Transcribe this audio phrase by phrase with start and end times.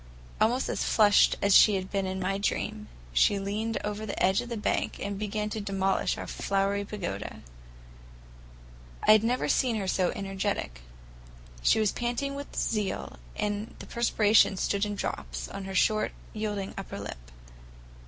[0.41, 4.41] Almost as flushed as she had been in my dream, she leaned over the edge
[4.41, 7.41] of the bank and began to demolish our flowery pagoda.
[9.07, 10.81] I had never seen her so energetic;
[11.61, 16.73] she was panting with zeal, and the perspiration stood in drops on her short, yielding
[16.79, 17.29] upper lip.